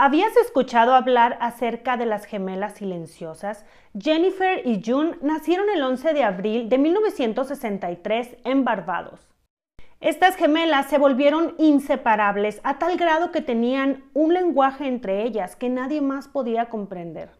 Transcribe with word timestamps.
¿Habías 0.00 0.36
escuchado 0.36 0.94
hablar 0.94 1.36
acerca 1.40 1.96
de 1.96 2.06
las 2.06 2.24
gemelas 2.24 2.74
silenciosas? 2.74 3.64
Jennifer 3.98 4.64
y 4.64 4.80
June 4.80 5.16
nacieron 5.22 5.68
el 5.70 5.82
11 5.82 6.14
de 6.14 6.22
abril 6.22 6.68
de 6.68 6.78
1963 6.78 8.36
en 8.44 8.64
Barbados. 8.64 9.28
Estas 9.98 10.36
gemelas 10.36 10.86
se 10.86 10.98
volvieron 10.98 11.56
inseparables 11.58 12.60
a 12.62 12.78
tal 12.78 12.96
grado 12.96 13.32
que 13.32 13.40
tenían 13.40 14.04
un 14.14 14.34
lenguaje 14.34 14.86
entre 14.86 15.24
ellas 15.24 15.56
que 15.56 15.68
nadie 15.68 16.00
más 16.00 16.28
podía 16.28 16.68
comprender. 16.68 17.32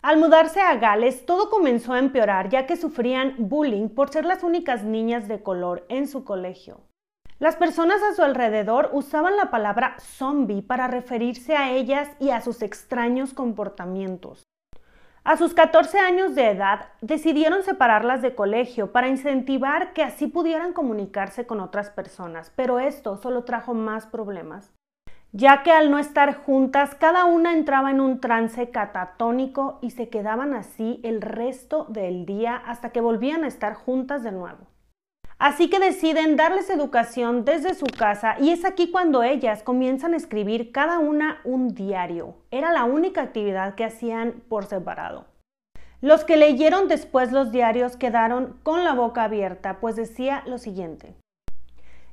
Al 0.00 0.16
mudarse 0.16 0.62
a 0.62 0.74
Gales, 0.76 1.26
todo 1.26 1.50
comenzó 1.50 1.92
a 1.92 1.98
empeorar 1.98 2.48
ya 2.48 2.64
que 2.64 2.78
sufrían 2.78 3.34
bullying 3.36 3.90
por 3.90 4.08
ser 4.08 4.24
las 4.24 4.42
únicas 4.42 4.82
niñas 4.82 5.28
de 5.28 5.42
color 5.42 5.84
en 5.90 6.08
su 6.08 6.24
colegio. 6.24 6.80
Las 7.42 7.56
personas 7.56 8.00
a 8.04 8.14
su 8.14 8.22
alrededor 8.22 8.90
usaban 8.92 9.36
la 9.36 9.50
palabra 9.50 9.96
zombie 9.98 10.62
para 10.62 10.86
referirse 10.86 11.56
a 11.56 11.72
ellas 11.72 12.08
y 12.20 12.30
a 12.30 12.40
sus 12.40 12.62
extraños 12.62 13.34
comportamientos. 13.34 14.44
A 15.24 15.36
sus 15.36 15.52
14 15.52 15.98
años 15.98 16.36
de 16.36 16.50
edad 16.50 16.90
decidieron 17.00 17.64
separarlas 17.64 18.22
de 18.22 18.36
colegio 18.36 18.92
para 18.92 19.08
incentivar 19.08 19.92
que 19.92 20.04
así 20.04 20.28
pudieran 20.28 20.72
comunicarse 20.72 21.44
con 21.44 21.58
otras 21.58 21.90
personas, 21.90 22.52
pero 22.54 22.78
esto 22.78 23.16
solo 23.16 23.42
trajo 23.42 23.74
más 23.74 24.06
problemas, 24.06 24.70
ya 25.32 25.64
que 25.64 25.72
al 25.72 25.90
no 25.90 25.98
estar 25.98 26.36
juntas 26.44 26.94
cada 26.94 27.24
una 27.24 27.54
entraba 27.54 27.90
en 27.90 28.00
un 28.00 28.20
trance 28.20 28.70
catatónico 28.70 29.80
y 29.82 29.90
se 29.90 30.08
quedaban 30.10 30.54
así 30.54 31.00
el 31.02 31.20
resto 31.20 31.86
del 31.88 32.24
día 32.24 32.54
hasta 32.54 32.90
que 32.90 33.00
volvían 33.00 33.42
a 33.42 33.48
estar 33.48 33.74
juntas 33.74 34.22
de 34.22 34.30
nuevo. 34.30 34.71
Así 35.42 35.68
que 35.68 35.80
deciden 35.80 36.36
darles 36.36 36.70
educación 36.70 37.44
desde 37.44 37.74
su 37.74 37.86
casa 37.86 38.36
y 38.38 38.50
es 38.52 38.64
aquí 38.64 38.92
cuando 38.92 39.24
ellas 39.24 39.64
comienzan 39.64 40.14
a 40.14 40.16
escribir 40.16 40.70
cada 40.70 41.00
una 41.00 41.40
un 41.42 41.74
diario. 41.74 42.36
Era 42.52 42.70
la 42.70 42.84
única 42.84 43.22
actividad 43.22 43.74
que 43.74 43.84
hacían 43.84 44.34
por 44.48 44.66
separado. 44.66 45.24
Los 46.00 46.22
que 46.22 46.36
leyeron 46.36 46.86
después 46.86 47.32
los 47.32 47.50
diarios 47.50 47.96
quedaron 47.96 48.56
con 48.62 48.84
la 48.84 48.94
boca 48.94 49.24
abierta, 49.24 49.80
pues 49.80 49.96
decía 49.96 50.44
lo 50.46 50.58
siguiente. 50.58 51.16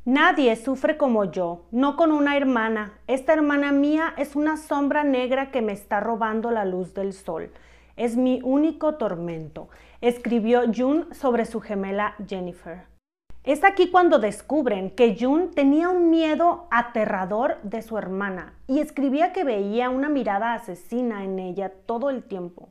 Nadie 0.06 0.56
sufre 0.56 0.98
como 0.98 1.26
yo, 1.26 1.68
no 1.70 1.98
con 1.98 2.12
una 2.12 2.36
hermana. 2.36 2.94
Esta 3.06 3.34
hermana 3.34 3.72
mía 3.72 4.16
es 4.18 4.36
una 4.36 4.58
sombra 4.58 5.04
negra 5.04 5.52
que 5.52 5.62
me 5.62 5.74
está 5.74 6.00
robando 6.00 6.50
la 6.50 6.66
luz 6.66 6.96
del 6.96 7.14
sol. 7.14 7.52
Es 7.96 8.18
mi 8.18 8.42
único 8.44 8.96
tormento, 8.96 9.70
escribió 10.02 10.64
June 10.76 11.14
sobre 11.14 11.46
su 11.46 11.62
gemela 11.62 12.16
Jennifer. 12.28 12.89
Es 13.50 13.64
aquí 13.64 13.90
cuando 13.90 14.20
descubren 14.20 14.92
que 14.92 15.18
June 15.20 15.48
tenía 15.48 15.90
un 15.90 16.12
miedo 16.12 16.68
aterrador 16.70 17.58
de 17.64 17.82
su 17.82 17.98
hermana 17.98 18.54
y 18.68 18.78
escribía 18.78 19.34
que 19.34 19.44
veía 19.44 19.90
una 19.90 20.08
mirada 20.08 20.54
asesina 20.54 21.24
en 21.24 21.40
ella 21.40 21.74
todo 21.88 22.12
el 22.12 22.22
tiempo. 22.22 22.70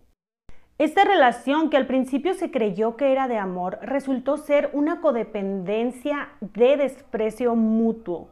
Esta 0.79 1.03
relación 1.03 1.69
que 1.69 1.79
al 1.79 1.89
principio 1.89 2.33
se 2.35 2.53
creyó 2.53 2.97
que 2.97 3.11
era 3.11 3.27
de 3.27 3.39
amor 3.39 3.81
resultó 3.83 4.37
ser 4.37 4.71
una 4.73 5.01
codependencia 5.01 6.29
de 6.41 6.77
desprecio 6.77 7.57
mutuo, 7.57 8.29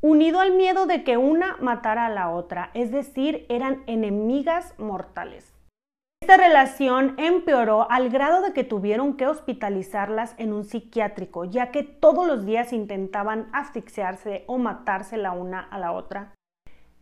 unido 0.00 0.40
al 0.40 0.54
miedo 0.54 0.86
de 0.86 1.04
que 1.04 1.18
una 1.18 1.58
matara 1.60 2.06
a 2.06 2.08
la 2.08 2.30
otra, 2.30 2.70
es 2.72 2.90
decir, 2.90 3.44
eran 3.50 3.82
enemigas 3.86 4.72
mortales. 4.78 5.59
Esta 6.22 6.36
relación 6.36 7.14
empeoró 7.16 7.90
al 7.90 8.10
grado 8.10 8.42
de 8.42 8.52
que 8.52 8.62
tuvieron 8.62 9.16
que 9.16 9.26
hospitalizarlas 9.26 10.34
en 10.36 10.52
un 10.52 10.64
psiquiátrico, 10.64 11.46
ya 11.46 11.70
que 11.70 11.82
todos 11.82 12.26
los 12.26 12.44
días 12.44 12.74
intentaban 12.74 13.48
asfixiarse 13.52 14.44
o 14.46 14.58
matarse 14.58 15.16
la 15.16 15.32
una 15.32 15.60
a 15.60 15.78
la 15.78 15.92
otra. 15.92 16.34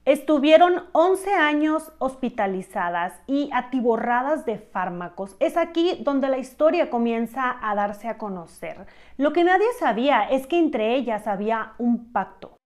Estuvieron 0.05 0.85
11 0.93 1.35
años 1.35 1.93
hospitalizadas 1.99 3.21
y 3.27 3.51
atiborradas 3.53 4.47
de 4.47 4.57
fármacos. 4.57 5.37
Es 5.41 5.57
aquí 5.57 5.99
donde 6.05 6.29
la 6.29 6.39
historia 6.39 6.89
comienza 6.89 7.59
a 7.61 7.75
darse 7.75 8.09
a 8.09 8.19
conocer. 8.19 8.87
Lo 9.17 9.33
que 9.33 9.43
nadie 9.43 9.67
sabía 9.81 10.23
es 10.31 10.47
que 10.47 10.59
entre 10.59 10.95
ellas 10.95 11.27
había 11.27 11.73
un 11.79 12.13
pacto. 12.13 12.57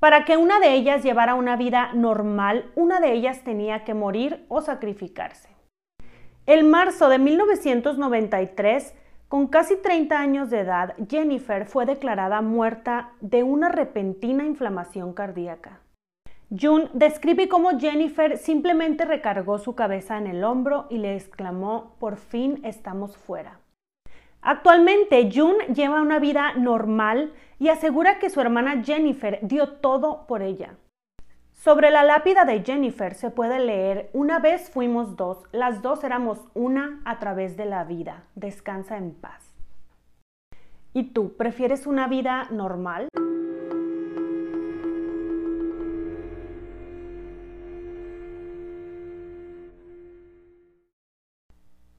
Para 0.00 0.24
que 0.24 0.38
una 0.38 0.58
de 0.58 0.72
ellas 0.72 1.04
llevara 1.04 1.34
una 1.34 1.56
vida 1.56 1.92
normal, 1.92 2.72
una 2.74 2.98
de 2.98 3.12
ellas 3.12 3.44
tenía 3.44 3.84
que 3.84 3.94
morir 3.94 4.46
o 4.48 4.62
sacrificarse. 4.62 5.57
El 6.48 6.64
marzo 6.64 7.10
de 7.10 7.18
1993, 7.18 8.94
con 9.28 9.48
casi 9.48 9.76
30 9.76 10.18
años 10.18 10.48
de 10.48 10.60
edad, 10.60 10.94
Jennifer 11.06 11.66
fue 11.66 11.84
declarada 11.84 12.40
muerta 12.40 13.10
de 13.20 13.42
una 13.42 13.68
repentina 13.68 14.46
inflamación 14.46 15.12
cardíaca. 15.12 15.80
June 16.48 16.88
describe 16.94 17.50
cómo 17.50 17.78
Jennifer 17.78 18.38
simplemente 18.38 19.04
recargó 19.04 19.58
su 19.58 19.74
cabeza 19.74 20.16
en 20.16 20.26
el 20.26 20.42
hombro 20.42 20.86
y 20.88 20.96
le 20.96 21.16
exclamó, 21.16 21.94
por 21.98 22.16
fin 22.16 22.60
estamos 22.64 23.18
fuera. 23.18 23.60
Actualmente, 24.40 25.28
June 25.30 25.66
lleva 25.74 26.00
una 26.00 26.18
vida 26.18 26.54
normal 26.54 27.34
y 27.58 27.68
asegura 27.68 28.18
que 28.18 28.30
su 28.30 28.40
hermana 28.40 28.82
Jennifer 28.82 29.38
dio 29.42 29.68
todo 29.68 30.26
por 30.26 30.40
ella. 30.40 30.76
Sobre 31.58 31.90
la 31.90 32.04
lápida 32.04 32.44
de 32.44 32.62
Jennifer 32.62 33.14
se 33.14 33.32
puede 33.32 33.58
leer, 33.58 34.10
una 34.12 34.38
vez 34.38 34.70
fuimos 34.70 35.16
dos, 35.16 35.38
las 35.50 35.82
dos 35.82 36.04
éramos 36.04 36.38
una 36.54 37.02
a 37.04 37.18
través 37.18 37.56
de 37.56 37.64
la 37.66 37.82
vida, 37.82 38.22
descansa 38.36 38.96
en 38.96 39.12
paz. 39.12 39.52
¿Y 40.94 41.10
tú 41.12 41.36
prefieres 41.36 41.88
una 41.88 42.06
vida 42.06 42.46
normal? 42.52 43.08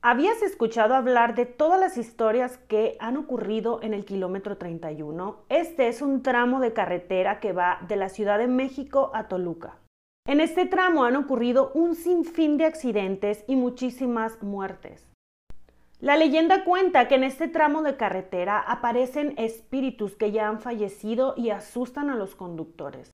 ¿Habías 0.01 0.41
escuchado 0.43 0.95
hablar 0.95 1.35
de 1.35 1.45
todas 1.45 1.77
las 1.77 1.97
historias 1.97 2.57
que 2.69 2.95
han 3.01 3.17
ocurrido 3.17 3.81
en 3.83 3.93
el 3.93 4.05
kilómetro 4.05 4.57
31? 4.57 5.43
Este 5.49 5.89
es 5.89 6.01
un 6.01 6.23
tramo 6.23 6.61
de 6.61 6.71
carretera 6.71 7.41
que 7.41 7.51
va 7.51 7.79
de 7.85 7.97
la 7.97 8.07
Ciudad 8.07 8.37
de 8.39 8.47
México 8.47 9.11
a 9.13 9.27
Toluca. 9.27 9.75
En 10.25 10.39
este 10.39 10.65
tramo 10.65 11.03
han 11.03 11.17
ocurrido 11.17 11.71
un 11.73 11.95
sinfín 11.95 12.55
de 12.55 12.63
accidentes 12.63 13.43
y 13.45 13.57
muchísimas 13.57 14.41
muertes. 14.41 15.05
La 15.99 16.15
leyenda 16.15 16.63
cuenta 16.63 17.09
que 17.09 17.15
en 17.15 17.25
este 17.25 17.49
tramo 17.49 17.81
de 17.81 17.97
carretera 17.97 18.57
aparecen 18.57 19.33
espíritus 19.35 20.15
que 20.15 20.31
ya 20.31 20.47
han 20.47 20.61
fallecido 20.61 21.33
y 21.35 21.49
asustan 21.49 22.09
a 22.09 22.15
los 22.15 22.35
conductores. 22.35 23.11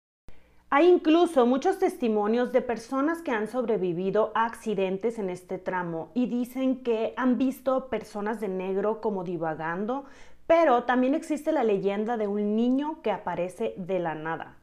Hay 0.72 0.90
incluso 0.90 1.46
muchos 1.46 1.78
testimonios 1.78 2.52
de 2.52 2.62
personas 2.62 3.22
que 3.22 3.32
han 3.32 3.48
sobrevivido 3.48 4.32
a 4.34 4.46
accidentes 4.46 5.20
en 5.20 5.30
este 5.30 5.60
tramo 5.60 6.12
y 6.16 6.26
dicen 6.26 6.82
que 6.84 7.14
han 7.18 7.38
visto 7.38 7.88
personas 7.88 8.40
de 8.42 8.48
negro 8.48 9.00
como 9.00 9.24
divagando, 9.24 10.06
pero 10.48 10.84
también 10.84 11.14
existe 11.14 11.52
la 11.52 11.64
leyenda 11.64 12.18
de 12.18 12.28
un 12.28 12.56
niño 12.56 13.02
que 13.04 13.12
aparece 13.12 13.76
de 13.78 14.00
la 14.00 14.16
nada. 14.16 14.58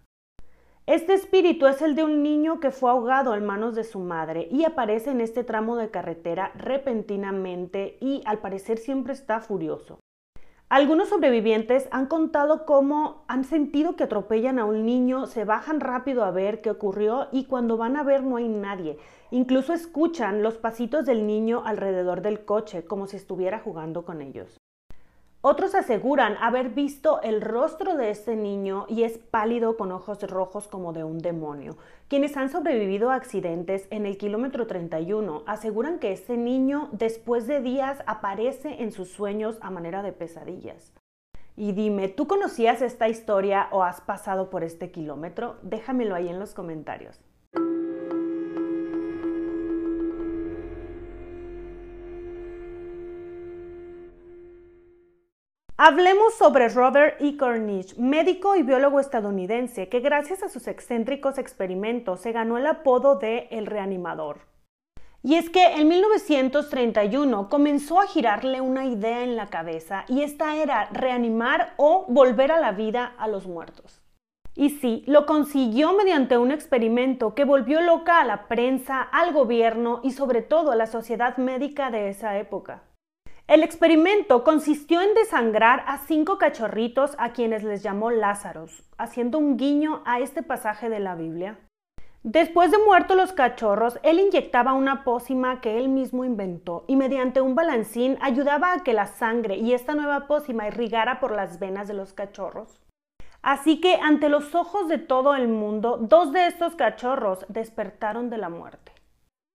Este 0.87 1.15
espíritu 1.15 1.69
es 1.69 1.81
el 1.81 1.95
de 1.95 2.03
un 2.03 2.25
niño 2.25 2.59
que 2.59 2.73
fue 2.73 2.91
ahogado 2.91 3.37
en 3.37 3.47
manos 3.47 3.77
de 3.77 3.85
su 3.85 4.01
madre 4.01 4.49
y 4.51 4.65
aparece 4.65 5.11
en 5.13 5.21
este 5.21 5.45
tramo 5.45 5.77
de 5.77 5.93
carretera 5.93 6.51
repentinamente 6.57 7.97
y 8.01 8.23
al 8.27 8.41
parecer 8.41 8.79
siempre 8.79 9.13
está 9.13 9.41
furioso. 9.41 10.02
Algunos 10.73 11.11
sobrevivientes 11.11 11.87
han 11.91 12.07
contado 12.07 12.65
cómo 12.65 13.27
han 13.29 13.45
sentido 13.45 13.95
que 13.95 14.05
atropellan 14.05 14.59
a 14.59 14.65
un 14.65 14.87
niño, 14.87 15.27
se 15.27 15.45
bajan 15.45 15.81
rápido 15.81 16.25
a 16.25 16.31
ver 16.31 16.63
qué 16.63 16.71
ocurrió 16.71 17.29
y 17.31 17.45
cuando 17.45 17.77
van 17.77 17.95
a 17.99 18.03
ver 18.03 18.23
no 18.23 18.37
hay 18.37 18.49
nadie. 18.49 18.97
Incluso 19.31 19.75
escuchan 19.75 20.43
los 20.43 20.57
pasitos 20.57 21.05
del 21.05 21.27
niño 21.27 21.63
alrededor 21.67 22.23
del 22.23 22.47
coche 22.47 22.87
como 22.87 23.07
si 23.07 23.19
estuviera 23.19 23.59
jugando 23.59 24.07
con 24.07 24.23
ellos. 24.23 24.62
Otros 25.45 25.75
aseguran 25.75 26.37
haber 26.41 26.69
visto 26.69 27.21
el 27.21 27.41
rostro 27.41 27.97
de 27.97 28.11
este 28.11 28.37
niño 28.37 28.87
y 28.89 29.03
es 29.03 29.19
pálido 29.19 29.77
con 29.77 29.91
ojos 29.91 30.23
rojos 30.23 30.69
como 30.69 30.93
de 30.93 31.03
un 31.03 31.19
demonio. 31.19 31.77
Quienes 32.07 32.37
han 32.37 32.49
sobrevivido 32.49 33.11
a 33.11 33.17
accidentes 33.17 33.89
en 33.91 34.07
el 34.07 34.19
kilómetro 34.19 34.69
31 34.69 35.43
aseguran 35.49 35.99
que 35.99 36.13
este 36.13 36.37
niño 36.37 36.91
después 36.93 37.49
de 37.49 37.61
días 37.61 38.05
aparece 38.07 38.85
en 38.85 38.93
sus 38.93 39.09
sueños 39.09 39.59
a 39.63 39.73
manera 39.73 40.05
de 40.05 40.13
pesadillas. 40.13 40.93
Y 41.57 41.73
dime, 41.73 42.07
¿tú 42.07 42.29
conocías 42.29 42.81
esta 42.81 43.09
historia 43.09 43.67
o 43.73 43.83
has 43.83 44.01
pasado 44.01 44.49
por 44.49 44.63
este 44.63 44.93
kilómetro? 44.93 45.57
Déjamelo 45.63 46.15
ahí 46.15 46.29
en 46.29 46.39
los 46.39 46.55
comentarios. 46.55 47.21
Hablemos 55.85 56.35
sobre 56.35 56.69
Robert 56.69 57.21
E. 57.21 57.37
Cornish, 57.37 57.97
médico 57.99 58.55
y 58.55 58.63
biólogo 58.63 59.01
estadounidense 59.01 59.89
que 59.89 59.99
gracias 59.99 60.45
a 60.45 60.49
sus 60.49 60.69
excéntricos 60.69 61.39
experimentos 61.39 62.21
se 62.21 62.31
ganó 62.31 62.57
el 62.57 62.69
apodo 62.69 63.17
de 63.17 63.49
El 63.51 63.67
Reanimador. 63.67 64.43
Y 65.25 65.35
es 65.35 65.51
que 65.51 65.67
en 65.73 65.89
1931 65.89 67.49
comenzó 67.49 68.01
a 68.01 68.07
girarle 68.07 68.61
una 68.61 68.87
idea 68.87 69.25
en 69.25 69.35
la 69.35 69.49
cabeza 69.49 70.05
y 70.07 70.23
esta 70.23 70.55
era 70.55 70.89
reanimar 70.93 71.75
o 71.79 72.05
volver 72.07 72.53
a 72.53 72.61
la 72.61 72.71
vida 72.71 73.17
a 73.19 73.27
los 73.27 73.49
muertos. 73.49 74.01
Y 74.55 74.71
sí, 74.71 75.03
lo 75.09 75.27
consiguió 75.27 75.95
mediante 75.95 76.39
un 76.39 76.53
experimento 76.53 77.35
que 77.35 77.45
volvió 77.45 77.81
loca 77.81 78.21
a 78.21 78.25
la 78.25 78.47
prensa, 78.47 79.03
al 79.03 79.33
gobierno 79.33 79.99
y 80.05 80.13
sobre 80.13 80.43
todo 80.43 80.71
a 80.71 80.77
la 80.77 80.87
sociedad 80.87 81.39
médica 81.39 81.91
de 81.91 82.09
esa 82.09 82.39
época. 82.39 82.85
El 83.53 83.63
experimento 83.63 84.45
consistió 84.45 85.03
en 85.03 85.13
desangrar 85.13 85.85
a 85.87 85.99
cinco 85.99 86.39
cachorritos 86.39 87.15
a 87.19 87.33
quienes 87.33 87.63
les 87.63 87.83
llamó 87.83 88.11
Lázaros, 88.11 88.83
haciendo 88.97 89.37
un 89.37 89.59
guiño 89.59 90.01
a 90.07 90.21
este 90.21 90.43
pasaje 90.43 90.89
de 90.89 91.01
la 91.01 91.17
Biblia. 91.17 91.59
Después 92.23 92.71
de 92.71 92.79
muertos 92.79 93.15
los 93.15 93.35
cachorros, 93.35 93.99
él 94.05 94.21
inyectaba 94.21 94.73
una 94.73 95.05
pócima 95.05 95.61
que 95.61 95.77
él 95.77 95.91
mismo 95.91 96.25
inventó 96.25 96.87
y 96.89 96.97
mediante 96.97 97.43
un 97.43 97.55
balancín 97.55 98.17
ayudaba 98.23 98.73
a 98.73 98.83
que 98.83 98.95
la 98.95 99.05
sangre 99.05 99.57
y 99.57 99.75
esta 99.75 99.95
nueva 99.95 100.27
pócima 100.27 100.67
irrigara 100.67 101.21
por 101.21 101.33
las 101.33 101.59
venas 101.59 101.87
de 101.89 101.93
los 101.93 102.15
cachorros. 102.15 102.81
Así 103.43 103.83
que 103.83 103.97
ante 103.97 104.31
los 104.31 104.55
ojos 104.55 104.89
de 104.89 104.97
todo 104.97 105.35
el 105.35 105.49
mundo, 105.49 105.99
dos 106.01 106.33
de 106.33 106.47
estos 106.47 106.75
cachorros 106.75 107.45
despertaron 107.51 108.31
de 108.31 108.39
la 108.39 108.49
muerte. 108.49 108.92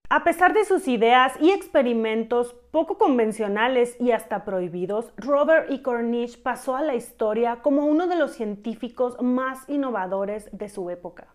A 0.10 0.24
pesar 0.24 0.54
de 0.54 0.66
sus 0.66 0.88
ideas 0.88 1.34
y 1.42 1.52
experimentos 1.52 2.56
poco 2.72 2.98
convencionales 2.98 3.96
y 4.00 4.12
hasta 4.12 4.46
prohibidos, 4.46 5.12
Robert 5.18 5.70
E. 5.70 5.82
Cornish 5.82 6.42
pasó 6.42 6.76
a 6.76 6.82
la 6.82 6.96
historia 6.96 7.58
como 7.62 7.86
uno 7.86 8.08
de 8.08 8.16
los 8.16 8.32
científicos 8.32 9.22
más 9.22 9.68
innovadores 9.68 10.50
de 10.52 10.70
su 10.70 10.90
época 10.90 11.28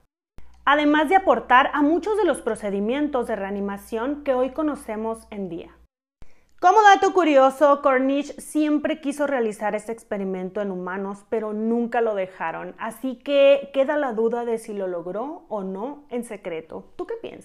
además 0.65 1.09
de 1.09 1.17
aportar 1.17 1.71
a 1.73 1.83
muchos 1.83 2.17
de 2.17 2.25
los 2.25 2.41
procedimientos 2.41 3.27
de 3.27 3.37
reanimación 3.37 4.23
que 4.25 4.35
hoy 4.35 4.51
conocemos 4.51 5.27
en 5.31 5.49
día. 5.49 5.77
Como 6.61 6.81
dato 6.81 7.13
curioso, 7.13 7.83
Cornish 7.83 8.37
siempre 8.39 9.01
quiso 9.01 9.27
realizar 9.27 9.75
este 9.75 9.91
experimento 9.91 10.61
en 10.61 10.71
humanos, 10.71 11.25
pero 11.29 11.53
nunca 11.53 12.01
lo 12.01 12.15
dejaron, 12.15 12.77
así 12.79 13.17
que 13.17 13.71
queda 13.75 13.97
la 13.97 14.13
duda 14.13 14.45
de 14.45 14.59
si 14.59 14.73
lo 14.73 14.87
logró 14.87 15.45
o 15.49 15.65
no 15.65 16.05
en 16.09 16.23
secreto. 16.23 16.85
¿Tú 16.95 17.05
qué 17.05 17.15
piensas? 17.21 17.41